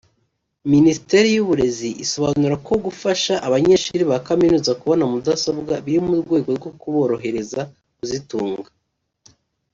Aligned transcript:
Minisiteri 0.73 1.27
y’Uburezi 1.35 1.89
isobanura 2.03 2.55
ko 2.67 2.73
gufasha 2.85 3.33
abanyeshuri 3.47 4.03
ba 4.09 4.17
Kaminuza 4.27 4.77
kubona 4.81 5.03
mudasobwa 5.11 5.73
biri 5.85 5.99
mu 6.07 6.13
rwego 6.21 6.49
rwo 6.57 6.69
kuborohereza 6.79 7.61
kuzitunga 7.97 8.69